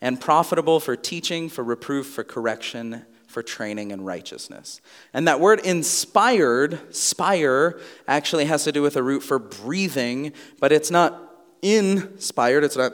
[0.00, 4.80] and profitable for teaching, for reproof, for correction, for training in righteousness.
[5.12, 7.78] And that word inspired, spire,
[8.08, 11.22] actually has to do with a root for breathing, but it's not
[11.62, 12.92] inspired, it's not,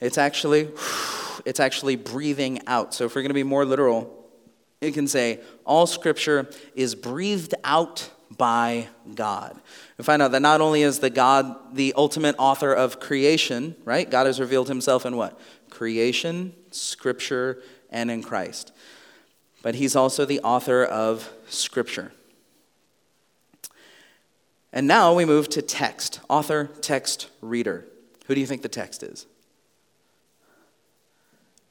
[0.00, 0.70] it's actually,
[1.44, 2.94] it's actually breathing out.
[2.94, 4.12] So if we're going to be more literal,
[4.80, 9.58] it can say, all scripture is breathed out by God.
[9.98, 14.08] We find out that not only is the God the ultimate author of creation, right?
[14.08, 15.38] God has revealed himself in what?
[15.76, 18.72] Creation, scripture, and in Christ.
[19.62, 22.12] But he's also the author of Scripture.
[24.72, 27.84] And now we move to text author, text, reader.
[28.26, 29.26] Who do you think the text is?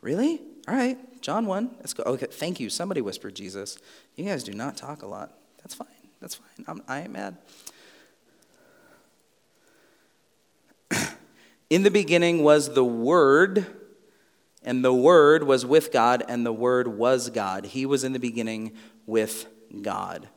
[0.01, 0.39] Really?
[0.67, 1.71] All right, John 1.
[1.79, 2.03] Let's go.
[2.03, 2.69] Okay, thank you.
[2.69, 3.79] Somebody whispered Jesus.
[4.17, 5.31] You guys do not talk a lot.
[5.59, 5.87] That's fine.
[6.21, 6.65] That's fine.
[6.67, 7.37] I'm, I ain't mad.
[11.69, 13.65] In the beginning was the Word,
[14.65, 17.65] and the Word was with God, and the Word was God.
[17.65, 18.73] He was in the beginning
[19.05, 19.47] with
[19.81, 20.27] God.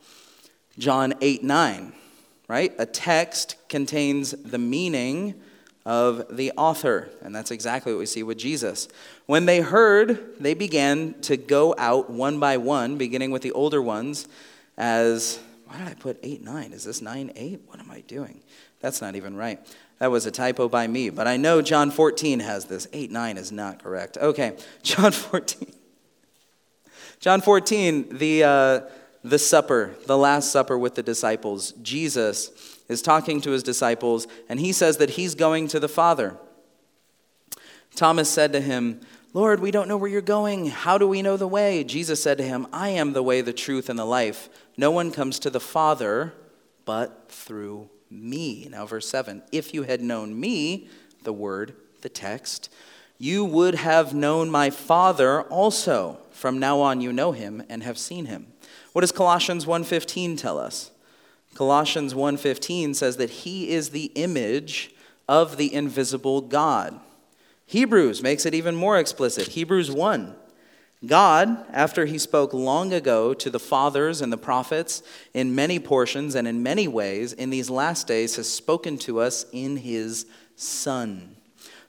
[0.78, 1.92] John 8 9,
[2.46, 2.72] right?
[2.78, 5.34] A text contains the meaning
[5.84, 8.88] of the author, and that's exactly what we see with Jesus.
[9.26, 13.80] When they heard, they began to go out one by one, beginning with the older
[13.80, 14.28] ones,
[14.76, 16.72] as why did I put 8 9?
[16.72, 17.60] Is this 9 8?
[17.66, 18.42] What am I doing?
[18.80, 19.58] That's not even right.
[19.98, 22.86] That was a typo by me, but I know John 14 has this.
[22.92, 24.16] 8 9 is not correct.
[24.16, 25.72] Okay, John 14.
[27.20, 28.80] John 14, the, uh,
[29.24, 31.72] the supper, the Last Supper with the disciples.
[31.82, 36.36] Jesus is talking to his disciples, and he says that he's going to the Father.
[37.96, 39.00] Thomas said to him,
[39.34, 40.66] Lord, we don't know where you're going.
[40.66, 41.82] How do we know the way?
[41.82, 44.48] Jesus said to him, I am the way, the truth, and the life.
[44.76, 46.32] No one comes to the Father
[46.84, 48.68] but through me.
[48.70, 50.88] Now, verse 7 If you had known me,
[51.24, 52.70] the word, the text,
[53.18, 56.18] you would have known my Father also.
[56.30, 58.46] From now on you know him and have seen him.
[58.92, 60.92] What does Colossians 1:15 tell us?
[61.54, 64.94] Colossians 1:15 says that he is the image
[65.28, 67.00] of the invisible God.
[67.66, 69.48] Hebrews makes it even more explicit.
[69.48, 70.36] Hebrews 1
[71.06, 76.34] God, after he spoke long ago to the fathers and the prophets in many portions
[76.34, 81.36] and in many ways, in these last days has spoken to us in his Son,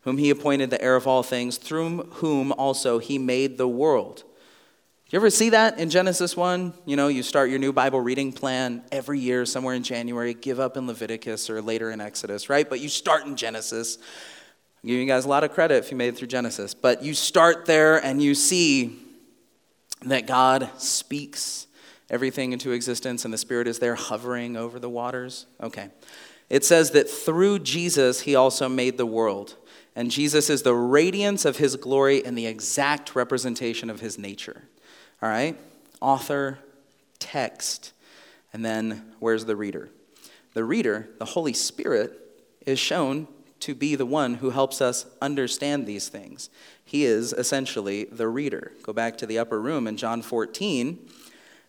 [0.01, 4.23] whom he appointed the heir of all things, through whom also he made the world.
[5.09, 6.71] You ever see that in Genesis 1?
[6.85, 10.59] You know, you start your new Bible reading plan every year, somewhere in January, give
[10.59, 12.69] up in Leviticus or later in Exodus, right?
[12.69, 13.97] But you start in Genesis.
[14.81, 16.73] I'm giving you guys a lot of credit if you made it through Genesis.
[16.73, 18.97] But you start there and you see
[20.03, 21.67] that God speaks
[22.09, 25.47] everything into existence and the Spirit is there hovering over the waters.
[25.61, 25.89] Okay.
[26.49, 29.57] It says that through Jesus, he also made the world.
[29.95, 34.63] And Jesus is the radiance of his glory and the exact representation of his nature.
[35.21, 35.57] All right?
[35.99, 36.59] Author,
[37.19, 37.91] text,
[38.53, 39.89] and then where's the reader?
[40.53, 42.17] The reader, the Holy Spirit,
[42.65, 43.27] is shown
[43.61, 46.49] to be the one who helps us understand these things.
[46.83, 48.71] He is essentially the reader.
[48.83, 50.97] Go back to the upper room in John 14,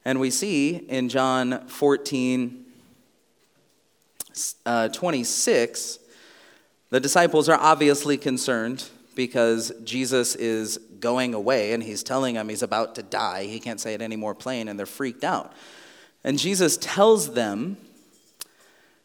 [0.05, 2.65] and we see in John 14,
[4.65, 5.99] uh, 26,
[6.91, 12.63] the disciples are obviously concerned because Jesus is going away and he's telling them he's
[12.63, 13.45] about to die.
[13.45, 15.53] He can't say it any more plain, and they're freaked out.
[16.25, 17.77] And Jesus tells them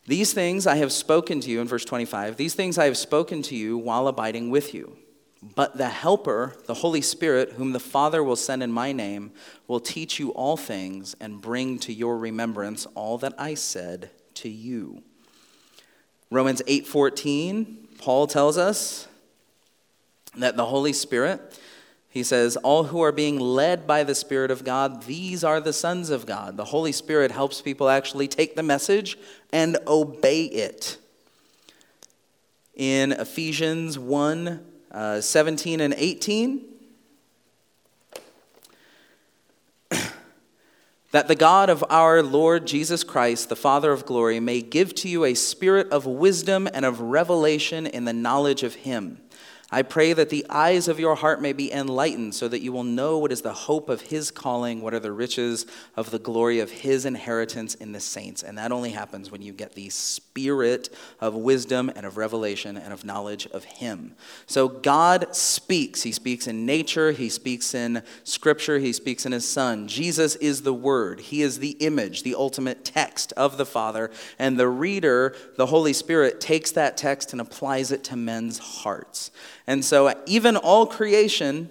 [0.07, 3.41] these things I have spoken to you, in verse 25, these things I have spoken
[3.43, 4.97] to you while abiding with you.
[5.55, 9.31] But the Helper, the Holy Spirit, whom the Father will send in my name,
[9.67, 14.49] will teach you all things and bring to your remembrance all that I said to
[14.49, 15.03] you.
[16.31, 19.07] Romans 8:14, Paul tells us
[20.35, 21.59] that the Holy Spirit
[22.15, 25.73] he says, All who are being led by the Spirit of God, these are the
[25.73, 26.55] sons of God.
[26.55, 29.17] The Holy Spirit helps people actually take the message
[29.51, 30.97] and obey it.
[32.73, 36.65] In Ephesians 1 uh, 17 and 18,
[41.11, 45.09] that the God of our Lord Jesus Christ, the Father of glory, may give to
[45.09, 49.19] you a spirit of wisdom and of revelation in the knowledge of Him
[49.71, 52.83] I pray that the eyes of your heart may be enlightened, so that you will
[52.83, 56.59] know what is the hope of his calling, what are the riches of the glory
[56.59, 58.43] of his inheritance in the saints.
[58.43, 62.93] And that only happens when you get the spirit of wisdom and of revelation and
[62.93, 64.13] of knowledge of him.
[64.45, 66.03] So God speaks.
[66.03, 69.87] He speaks in nature, he speaks in scripture, he speaks in his son.
[69.87, 74.11] Jesus is the word, he is the image, the ultimate text of the Father.
[74.37, 79.31] And the reader, the Holy Spirit, takes that text and applies it to men's hearts.
[79.67, 81.69] And so, even all creation,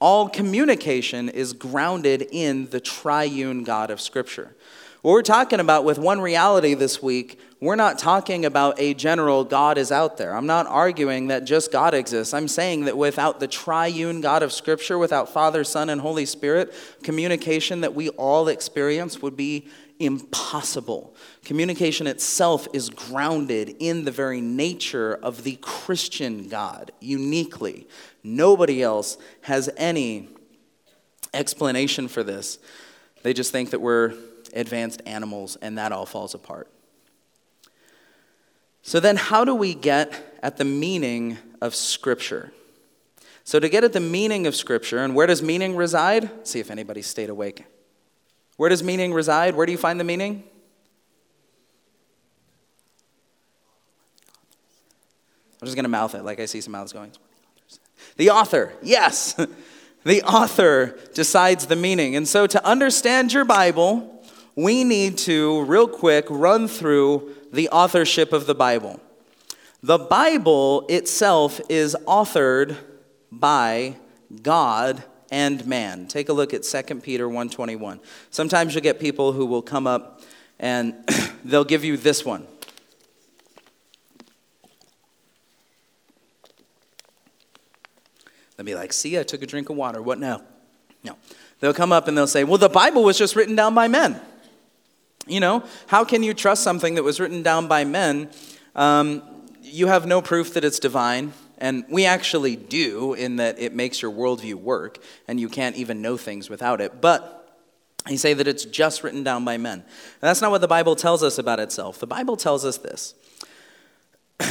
[0.00, 4.54] all communication is grounded in the triune God of Scripture.
[5.04, 9.44] What we're talking about with one reality this week, we're not talking about a general
[9.44, 10.34] God is out there.
[10.34, 12.32] I'm not arguing that just God exists.
[12.32, 16.74] I'm saying that without the triune God of Scripture, without Father, Son, and Holy Spirit,
[17.02, 19.68] communication that we all experience would be
[20.04, 21.14] impossible.
[21.44, 27.88] Communication itself is grounded in the very nature of the Christian God, uniquely.
[28.22, 30.28] Nobody else has any
[31.32, 32.58] explanation for this.
[33.22, 34.14] They just think that we're
[34.54, 36.70] advanced animals, and that all falls apart.
[38.82, 42.52] So, then how do we get at the meaning of Scripture?
[43.42, 46.46] So, to get at the meaning of Scripture, and where does meaning reside?
[46.46, 47.64] See if anybody stayed awake.
[48.56, 49.54] Where does meaning reside?
[49.54, 50.44] Where do you find the meaning?
[55.60, 57.10] I'm just going to mouth it like I see some mouths going.
[58.16, 59.34] The author, yes.
[60.04, 62.16] the author decides the meaning.
[62.16, 64.22] And so, to understand your Bible,
[64.54, 69.00] we need to, real quick, run through the authorship of the Bible.
[69.82, 72.76] The Bible itself is authored
[73.32, 73.96] by
[74.42, 76.06] God and man.
[76.06, 78.00] Take a look at 2 Peter 1:21.
[78.30, 80.22] Sometimes you'll get people who will come up
[80.58, 80.94] and
[81.44, 82.46] they'll give you this one.
[88.56, 90.00] They'll be like, "See, I took a drink of water.
[90.00, 90.42] What now?"
[91.02, 91.16] No.
[91.60, 94.20] They'll come up and they'll say, "Well, the Bible was just written down by men."
[95.26, 98.30] You know, how can you trust something that was written down by men?
[98.74, 99.22] Um,
[99.62, 101.32] you have no proof that it's divine.
[101.64, 106.02] And we actually do, in that it makes your worldview work, and you can't even
[106.02, 107.00] know things without it.
[107.00, 107.58] But
[108.06, 109.78] he say that it's just written down by men.
[109.78, 111.98] And that's not what the Bible tells us about itself.
[111.98, 113.14] The Bible tells us this.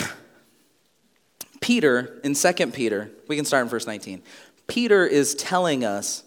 [1.61, 4.23] Peter, in 2 Peter, we can start in verse 19.
[4.65, 6.23] Peter is telling us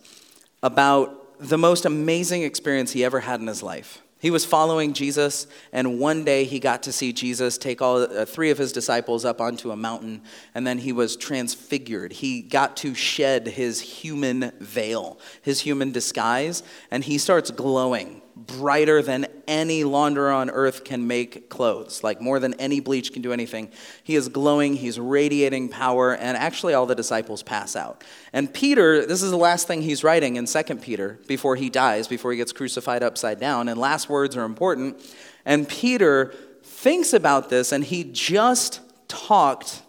[0.63, 4.03] about the most amazing experience he ever had in his life.
[4.19, 8.25] He was following Jesus, and one day he got to see Jesus take all uh,
[8.25, 10.23] three of his disciples up onto a mountain,
[10.55, 12.15] and then he was transfigured.
[12.15, 19.01] He got to shed his human veil, his human disguise, and he starts glowing brighter
[19.01, 23.33] than any launderer on earth can make clothes, like more than any bleach can do
[23.33, 23.71] anything.
[24.05, 28.05] He is glowing, he's radiating power, and actually all the disciples pass out.
[28.35, 32.07] And Peter, this is the last thing he's writing in 2 Peter before he dies,
[32.09, 35.01] before he gets crucified upside down, and last words are important.
[35.47, 39.81] And Peter thinks about this, and he just talked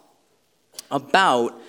[0.90, 1.60] about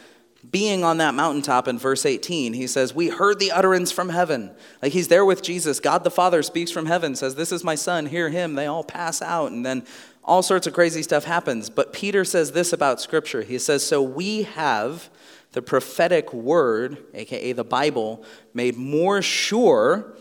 [0.49, 4.51] being on that mountaintop in verse 18, he says, We heard the utterance from heaven.
[4.81, 5.79] Like he's there with Jesus.
[5.79, 8.55] God the Father speaks from heaven, says, This is my son, hear him.
[8.55, 9.85] They all pass out, and then
[10.23, 11.69] all sorts of crazy stuff happens.
[11.69, 13.41] But Peter says this about Scripture.
[13.41, 15.09] He says, So we have
[15.51, 18.23] the prophetic word, aka the Bible,
[18.53, 20.13] made more sure,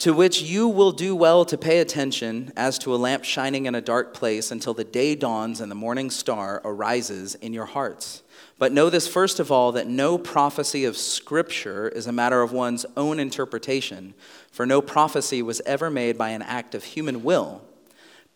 [0.00, 3.74] to which you will do well to pay attention as to a lamp shining in
[3.74, 8.22] a dark place until the day dawns and the morning star arises in your hearts.
[8.60, 12.52] But know this first of all that no prophecy of Scripture is a matter of
[12.52, 14.12] one's own interpretation,
[14.52, 17.62] for no prophecy was ever made by an act of human will,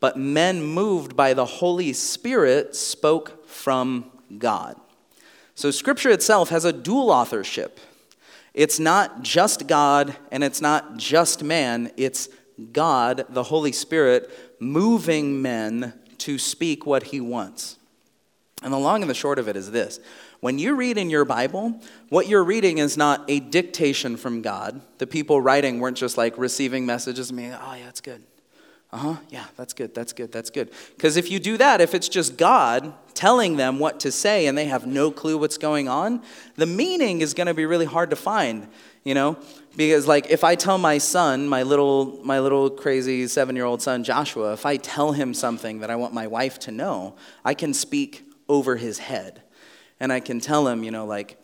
[0.01, 4.81] but men moved by the Holy Spirit spoke from God.
[5.55, 7.79] So Scripture itself has a dual authorship.
[8.55, 12.31] It's not just God and it's not just man, it's
[12.72, 17.77] God, the Holy Spirit, moving men to speak what he wants.
[18.65, 20.01] And the long and the short of it is this
[20.41, 24.81] when you read in your Bible, what you're reading is not a dictation from God.
[24.99, 28.23] The people writing weren't just like receiving messages and being, oh, yeah, that's good.
[28.91, 30.71] Uh huh, yeah, that's good, that's good, that's good.
[30.97, 34.57] Because if you do that, if it's just God telling them what to say and
[34.57, 36.23] they have no clue what's going on,
[36.57, 38.69] the meaning is going to be really hard to find,
[39.03, 39.37] you know?
[39.77, 44.53] Because like if I tell my son, my little my little crazy 7-year-old son Joshua,
[44.53, 48.25] if I tell him something that I want my wife to know, I can speak
[48.49, 49.42] over his head.
[50.01, 51.38] And I can tell him, you know, like,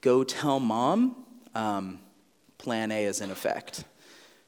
[0.00, 1.16] go tell mom
[1.54, 2.00] um,
[2.58, 3.84] plan A is in effect.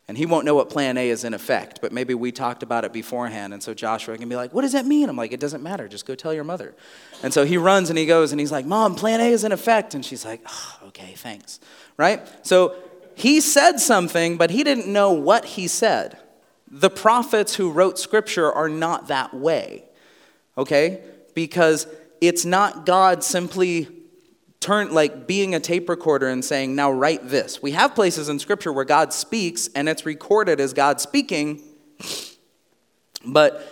[0.06, 2.84] And he won't know what plan A is in effect, but maybe we talked about
[2.84, 3.54] it beforehand.
[3.54, 5.08] And so Joshua can be like, What does that mean?
[5.08, 5.88] I'm like, It doesn't matter.
[5.88, 6.74] Just go tell your mother.
[7.22, 9.52] And so he runs and he goes and he's like, Mom, plan A is in
[9.52, 9.94] effect.
[9.94, 11.58] And she's like, oh, Okay, thanks.
[11.96, 12.20] Right?
[12.46, 12.76] So
[13.14, 16.18] he said something, but he didn't know what he said.
[16.70, 19.84] The prophets who wrote scripture are not that way.
[20.58, 21.02] Okay?
[21.34, 21.86] Because
[22.20, 23.88] it's not God simply
[24.60, 28.38] turn like being a tape recorder and saying, "Now write this." We have places in
[28.38, 31.62] scripture where God speaks and it's recorded as God speaking,
[33.26, 33.66] but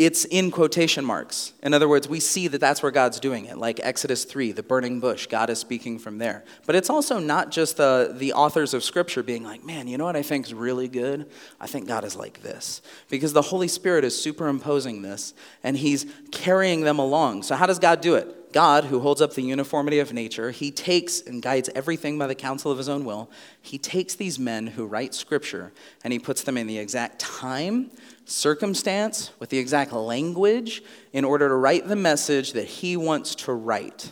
[0.00, 1.52] it's in quotation marks.
[1.62, 4.62] In other words, we see that that's where God's doing it, like Exodus 3, the
[4.62, 5.26] burning bush.
[5.26, 6.42] God is speaking from there.
[6.64, 10.06] But it's also not just the, the authors of Scripture being like, man, you know
[10.06, 11.30] what I think is really good?
[11.60, 12.80] I think God is like this.
[13.10, 17.42] Because the Holy Spirit is superimposing this and He's carrying them along.
[17.42, 18.39] So, how does God do it?
[18.52, 22.34] God, who holds up the uniformity of nature, he takes and guides everything by the
[22.34, 23.30] counsel of his own will.
[23.60, 25.72] He takes these men who write scripture
[26.02, 27.90] and he puts them in the exact time
[28.30, 30.82] circumstance, with the exact language,
[31.12, 34.10] in order to write the message that he wants to write.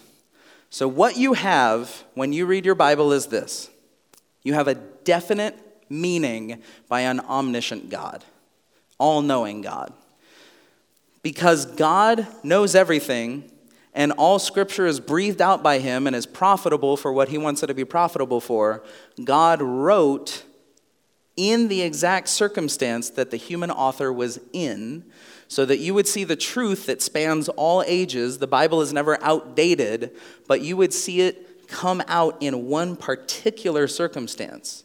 [0.70, 3.70] So, what you have when you read your Bible is this
[4.42, 5.56] You have a definite
[5.88, 8.24] meaning by an omniscient God,
[8.98, 9.92] all knowing God.
[11.22, 13.50] Because God knows everything,
[13.98, 17.64] and all scripture is breathed out by him and is profitable for what he wants
[17.64, 18.84] it to be profitable for,
[19.24, 20.44] God wrote
[21.36, 25.04] in the exact circumstance that the human author was in
[25.48, 28.38] so that you would see the truth that spans all ages.
[28.38, 33.88] The Bible is never outdated, but you would see it come out in one particular
[33.88, 34.84] circumstance.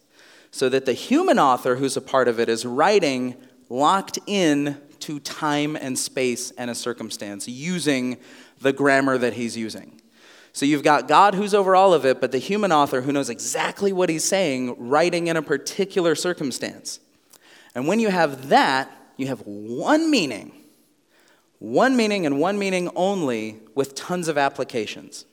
[0.49, 3.36] So that the human author who's a part of it is writing
[3.70, 8.18] locked in to time and space and a circumstance using
[8.64, 10.01] the grammar that he's using.
[10.53, 13.30] So you've got God who's over all of it, but the human author who knows
[13.30, 16.99] exactly what he's saying, writing in a particular circumstance.
[17.74, 20.51] And when you have that, you have one meaning,
[21.59, 25.26] one meaning and one meaning only with tons of applications.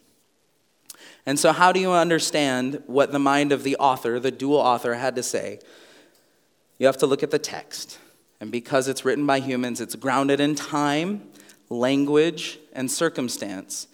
[1.27, 4.95] And so, how do you understand what the mind of the author, the dual author,
[4.95, 5.61] had to say?
[6.79, 7.99] You have to look at the text.
[8.41, 11.30] And because it's written by humans, it's grounded in time,
[11.71, 13.87] language, and circumstance.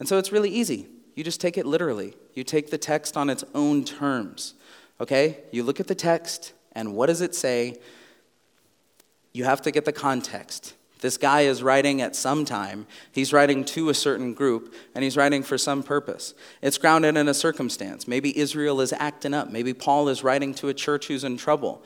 [0.00, 0.88] And so it's really easy.
[1.14, 2.16] You just take it literally.
[2.34, 4.54] You take the text on its own terms.
[5.00, 5.38] Okay?
[5.52, 7.78] You look at the text, and what does it say?
[9.38, 10.74] you have to get the context.
[11.00, 12.86] This guy is writing at some time.
[13.12, 16.34] He's writing to a certain group, and he's writing for some purpose.
[16.60, 18.08] It's grounded in a circumstance.
[18.08, 19.48] Maybe Israel is acting up.
[19.48, 21.84] Maybe Paul is writing to a church who's in trouble.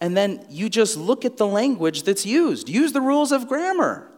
[0.00, 2.68] And then you just look at the language that's used.
[2.68, 4.08] Use the rules of grammar.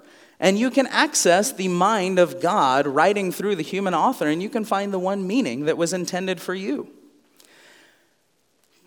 [0.41, 4.49] And you can access the mind of God writing through the human author, and you
[4.49, 6.89] can find the one meaning that was intended for you.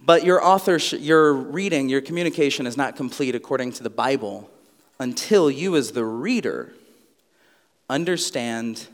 [0.04, 4.50] But your author, your reading, your communication is not complete according to the Bible
[5.00, 6.74] until you, as the reader,
[7.90, 8.88] understand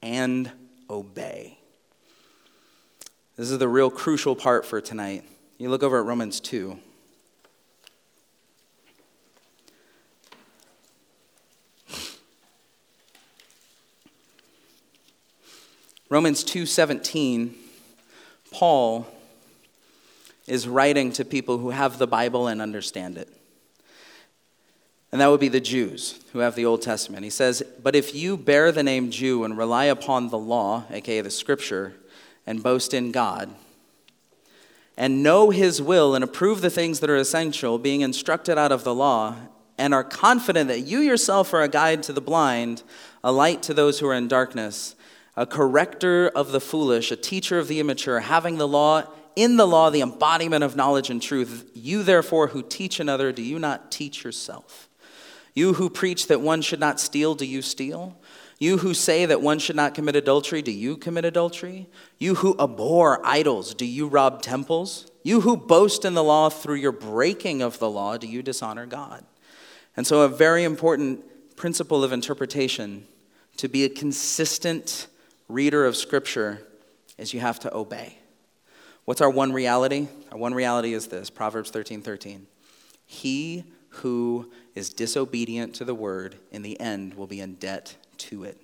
[0.00, 0.52] and
[0.88, 1.58] obey.
[3.36, 5.24] This is the real crucial part for tonight.
[5.58, 6.78] You look over at Romans 2.
[16.10, 17.54] Romans 2:17
[18.50, 19.06] Paul
[20.46, 23.28] is writing to people who have the Bible and understand it.
[25.10, 27.24] And that would be the Jews who have the Old Testament.
[27.24, 31.20] He says, But if you bear the name Jew and rely upon the law, aka
[31.20, 31.94] the scripture,
[32.46, 33.54] and boast in God,
[34.96, 38.84] and know his will and approve the things that are essential, being instructed out of
[38.84, 39.36] the law,
[39.78, 42.82] and are confident that you yourself are a guide to the blind,
[43.22, 44.94] a light to those who are in darkness,
[45.36, 49.04] a corrector of the foolish, a teacher of the immature, having the law
[49.36, 51.70] in the law the embodiment of knowledge and truth.
[51.74, 54.88] You, therefore, who teach another, do you not teach yourself?
[55.54, 58.16] You who preach that one should not steal, do you steal?
[58.58, 61.88] You who say that one should not commit adultery, do you commit adultery?
[62.18, 65.10] You who abhor idols, do you rob temples?
[65.22, 68.86] You who boast in the law through your breaking of the law, do you dishonor
[68.86, 69.24] God?
[69.96, 73.06] And so, a very important principle of interpretation
[73.56, 75.06] to be a consistent
[75.48, 76.60] reader of Scripture
[77.18, 78.18] is you have to obey.
[79.04, 80.08] What's our one reality?
[80.32, 82.46] Our one reality is this Proverbs 13 13.
[83.06, 88.44] He who is disobedient to the word in the end will be in debt to
[88.44, 88.58] it,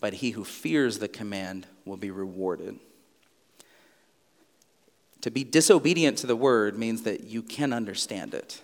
[0.00, 2.78] but he who fears the command will be rewarded.
[5.20, 8.62] To be disobedient to the word means that you can understand it.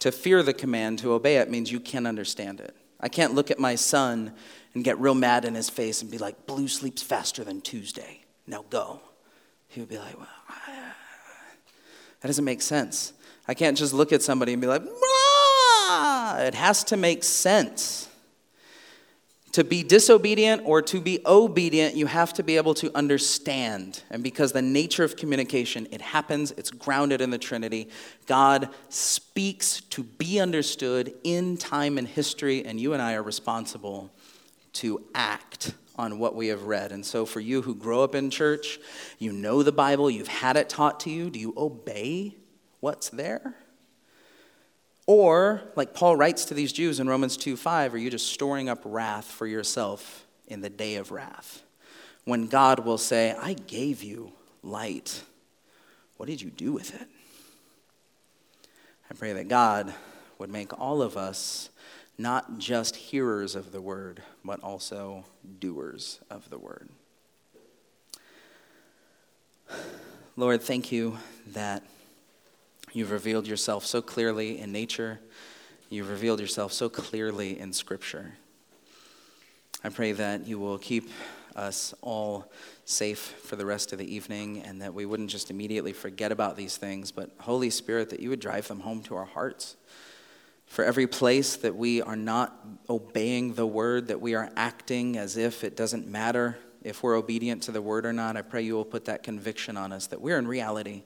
[0.00, 2.74] To fear the command, to obey it, means you can understand it.
[3.00, 4.32] I can't look at my son
[4.74, 8.24] and get real mad in his face and be like, Blue sleeps faster than Tuesday.
[8.46, 9.00] Now go
[9.72, 10.28] he would be like, well,
[12.20, 13.14] that doesn't make sense.
[13.48, 16.38] I can't just look at somebody and be like, ah!
[16.40, 18.08] it has to make sense.
[19.52, 24.02] To be disobedient or to be obedient, you have to be able to understand.
[24.10, 27.88] And because the nature of communication, it happens, it's grounded in the Trinity.
[28.26, 34.10] God speaks to be understood in time and history, and you and I are responsible
[34.74, 36.92] to act on what we have read.
[36.92, 38.78] And so, for you who grow up in church,
[39.18, 42.36] you know the Bible, you've had it taught to you, do you obey
[42.80, 43.54] what's there?
[45.06, 48.68] Or, like Paul writes to these Jews in Romans 2 5, are you just storing
[48.68, 51.62] up wrath for yourself in the day of wrath?
[52.24, 55.22] When God will say, I gave you light,
[56.16, 57.08] what did you do with it?
[59.10, 59.92] I pray that God
[60.38, 61.68] would make all of us
[62.18, 65.24] not just hearers of the word, but also
[65.58, 66.88] doers of the word.
[70.36, 71.82] Lord, thank you that
[72.92, 75.20] you've revealed yourself so clearly in nature.
[75.90, 78.32] You've revealed yourself so clearly in Scripture.
[79.84, 81.10] I pray that you will keep
[81.56, 82.50] us all
[82.84, 86.56] safe for the rest of the evening and that we wouldn't just immediately forget about
[86.56, 89.76] these things, but Holy Spirit, that you would drive them home to our hearts.
[90.72, 92.58] For every place that we are not
[92.88, 97.64] obeying the word, that we are acting as if it doesn't matter if we're obedient
[97.64, 100.22] to the word or not, I pray you will put that conviction on us that
[100.22, 101.02] we're in reality.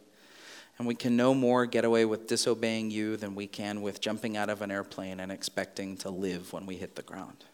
[0.78, 4.36] And we can no more get away with disobeying you than we can with jumping
[4.36, 7.44] out of an airplane and expecting to live when we hit the ground.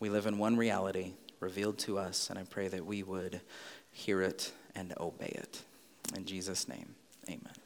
[0.00, 3.40] We live in one reality revealed to us, and I pray that we would
[3.92, 5.62] hear it and obey it.
[6.16, 6.96] In Jesus' name,
[7.28, 7.61] amen.